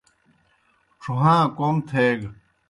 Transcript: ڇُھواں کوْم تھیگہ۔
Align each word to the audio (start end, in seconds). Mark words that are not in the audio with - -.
ڇُھواں 1.01 1.41
کوْم 1.57 1.75
تھیگہ۔ 1.87 2.29